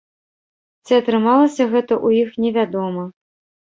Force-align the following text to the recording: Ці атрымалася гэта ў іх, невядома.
Ці 0.85 0.95
атрымалася 1.01 1.69
гэта 1.77 1.93
ў 2.05 2.27
іх, 2.27 2.37
невядома. 2.49 3.11